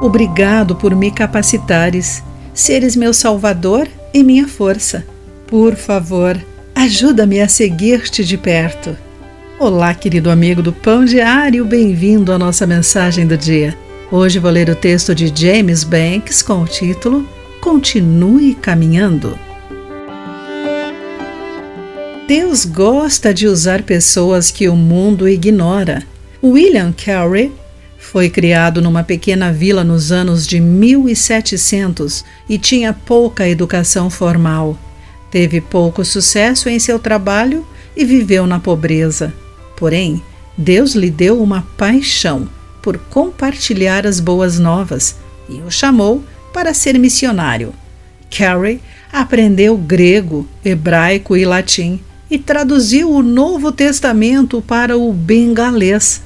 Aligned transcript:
Obrigado 0.00 0.76
por 0.76 0.94
me 0.94 1.10
capacitares, 1.10 2.22
seres 2.54 2.94
meu 2.94 3.12
salvador 3.12 3.88
e 4.14 4.22
minha 4.22 4.46
força. 4.46 5.04
Por 5.48 5.74
favor, 5.74 6.40
ajuda-me 6.72 7.40
a 7.40 7.48
seguir-te 7.48 8.24
de 8.24 8.38
perto. 8.38 8.96
Olá, 9.58 9.92
querido 9.92 10.30
amigo 10.30 10.62
do 10.62 10.72
Pão 10.72 11.04
Diário, 11.04 11.64
bem-vindo 11.64 12.32
à 12.32 12.38
nossa 12.38 12.64
mensagem 12.64 13.26
do 13.26 13.36
dia. 13.36 13.76
Hoje 14.08 14.38
vou 14.38 14.52
ler 14.52 14.70
o 14.70 14.76
texto 14.76 15.12
de 15.16 15.32
James 15.34 15.82
Banks 15.82 16.42
com 16.42 16.62
o 16.62 16.66
título 16.66 17.28
Continue 17.60 18.54
Caminhando. 18.54 19.36
Deus 22.28 22.64
gosta 22.64 23.34
de 23.34 23.48
usar 23.48 23.82
pessoas 23.82 24.52
que 24.52 24.68
o 24.68 24.76
mundo 24.76 25.28
ignora. 25.28 26.04
William 26.40 26.92
Carey 26.92 27.50
foi 28.10 28.30
criado 28.30 28.80
numa 28.80 29.04
pequena 29.04 29.52
vila 29.52 29.84
nos 29.84 30.10
anos 30.10 30.46
de 30.46 30.58
1700 30.58 32.24
e 32.48 32.56
tinha 32.56 32.94
pouca 32.94 33.46
educação 33.46 34.08
formal. 34.08 34.78
Teve 35.30 35.60
pouco 35.60 36.02
sucesso 36.06 36.70
em 36.70 36.78
seu 36.78 36.98
trabalho 36.98 37.66
e 37.94 38.06
viveu 38.06 38.46
na 38.46 38.58
pobreza. 38.58 39.34
Porém, 39.76 40.22
Deus 40.56 40.94
lhe 40.94 41.10
deu 41.10 41.42
uma 41.42 41.66
paixão 41.76 42.48
por 42.80 42.96
compartilhar 42.96 44.06
as 44.06 44.20
boas 44.20 44.58
novas 44.58 45.16
e 45.46 45.60
o 45.60 45.70
chamou 45.70 46.24
para 46.50 46.72
ser 46.72 46.98
missionário. 46.98 47.74
Carey 48.30 48.80
aprendeu 49.12 49.76
grego, 49.76 50.48
hebraico 50.64 51.36
e 51.36 51.44
latim 51.44 52.00
e 52.30 52.38
traduziu 52.38 53.10
o 53.10 53.22
Novo 53.22 53.70
Testamento 53.70 54.62
para 54.62 54.96
o 54.96 55.12
bengalês. 55.12 56.22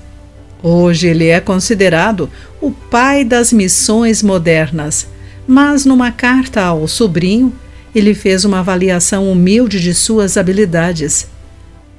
Hoje 0.62 1.08
ele 1.08 1.26
é 1.26 1.40
considerado 1.40 2.30
o 2.60 2.70
pai 2.70 3.24
das 3.24 3.52
missões 3.52 4.22
modernas, 4.22 5.08
mas 5.46 5.84
numa 5.84 6.12
carta 6.12 6.62
ao 6.62 6.86
sobrinho, 6.86 7.52
ele 7.94 8.14
fez 8.14 8.44
uma 8.44 8.60
avaliação 8.60 9.30
humilde 9.30 9.80
de 9.80 9.92
suas 9.92 10.36
habilidades. 10.36 11.26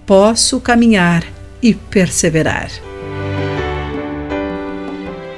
Posso 0.06 0.60
caminhar 0.60 1.24
e 1.62 1.74
perseverar. 1.74 2.70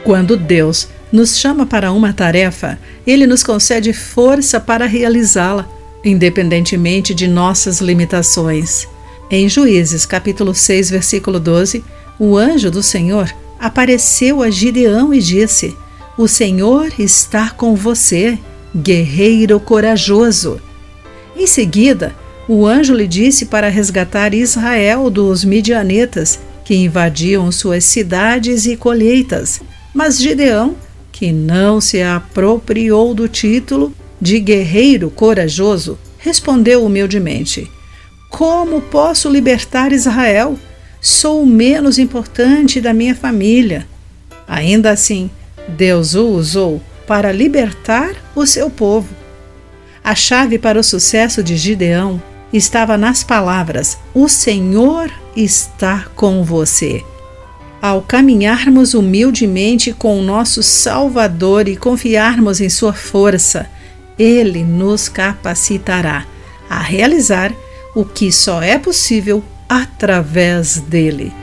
Quando 0.03 0.37
Deus 0.37 0.87
nos 1.11 1.37
chama 1.37 1.65
para 1.65 1.91
uma 1.91 2.13
tarefa, 2.13 2.77
ele 3.07 3.25
nos 3.25 3.43
concede 3.43 3.91
força 3.91 4.59
para 4.59 4.85
realizá-la, 4.85 5.67
independentemente 6.03 7.13
de 7.13 7.27
nossas 7.27 7.81
limitações. 7.81 8.87
Em 9.31 9.49
Juízes, 9.49 10.05
capítulo 10.05 10.53
6, 10.53 10.91
versículo 10.91 11.39
12, 11.39 11.83
o 12.19 12.37
anjo 12.37 12.71
do 12.71 12.81
Senhor 12.81 13.33
apareceu 13.59 14.41
a 14.41 14.49
Gideão 14.49 15.13
e 15.13 15.19
disse: 15.19 15.75
O 16.17 16.27
Senhor 16.27 16.91
está 16.99 17.49
com 17.49 17.75
você, 17.75 18.37
guerreiro 18.75 19.59
corajoso. 19.59 20.61
Em 21.35 21.47
seguida, 21.47 22.15
o 22.47 22.65
anjo 22.65 22.93
lhe 22.93 23.07
disse 23.07 23.47
para 23.47 23.69
resgatar 23.69 24.33
Israel 24.33 25.09
dos 25.09 25.43
midianetas 25.43 26.39
que 26.63 26.75
invadiam 26.75 27.51
suas 27.51 27.83
cidades 27.83 28.65
e 28.65 28.77
colheitas. 28.77 29.61
Mas 29.93 30.19
Gideão, 30.19 30.75
que 31.11 31.31
não 31.31 31.79
se 31.79 32.01
apropriou 32.01 33.13
do 33.13 33.27
título 33.27 33.93
de 34.21 34.39
guerreiro 34.39 35.09
corajoso, 35.09 35.97
respondeu 36.17 36.85
humildemente: 36.85 37.69
Como 38.29 38.81
posso 38.81 39.29
libertar 39.29 39.91
Israel? 39.91 40.57
Sou 41.05 41.43
o 41.43 41.45
menos 41.45 41.99
importante 41.99 42.81
da 42.81 42.91
minha 42.91 43.13
família. 43.13 43.87
Ainda 44.47 44.89
assim, 44.89 45.29
Deus 45.67 46.15
o 46.15 46.29
usou 46.29 46.81
para 47.05 47.31
libertar 47.31 48.15
o 48.35 48.43
seu 48.47 48.71
povo. 48.71 49.13
A 50.03 50.15
chave 50.15 50.57
para 50.57 50.79
o 50.79 50.83
sucesso 50.83 51.43
de 51.43 51.55
Gideão 51.57 52.19
estava 52.51 52.97
nas 52.97 53.23
palavras: 53.23 53.99
O 54.15 54.27
Senhor 54.27 55.11
está 55.35 56.07
com 56.15 56.43
você. 56.43 57.03
Ao 57.79 58.01
caminharmos 58.01 58.95
humildemente 58.95 59.93
com 59.93 60.19
o 60.19 60.23
nosso 60.23 60.63
Salvador 60.63 61.67
e 61.67 61.75
confiarmos 61.75 62.59
em 62.59 62.69
Sua 62.69 62.93
força, 62.93 63.69
Ele 64.17 64.63
nos 64.63 65.07
capacitará 65.07 66.25
a 66.67 66.79
realizar 66.79 67.53
o 67.93 68.03
que 68.03 68.31
só 68.31 68.63
é 68.63 68.79
possível 68.79 69.43
através 69.67 70.79
dele. 70.79 71.33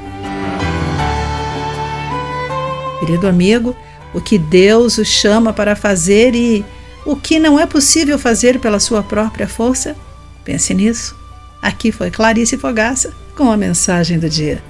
Querido 3.01 3.27
amigo, 3.27 3.77
o 4.15 4.21
que 4.21 4.39
Deus 4.39 4.99
o 4.99 5.05
chama 5.05 5.53
para 5.53 5.75
fazer 5.75 6.35
e 6.35 6.65
o 7.05 7.17
que 7.17 7.39
não 7.39 7.59
é 7.59 7.67
possível 7.67 8.19
fazer 8.19 8.61
pela 8.61 8.79
sua 8.79 9.03
própria 9.03 9.49
força? 9.49 9.97
Pense 10.45 10.73
nisso. 10.73 11.17
Aqui 11.61 11.91
foi 11.91 12.11
Clarice 12.11 12.57
Fogaça 12.57 13.13
com 13.37 13.51
a 13.51 13.57
mensagem 13.57 14.19
do 14.19 14.29
dia. 14.29 14.63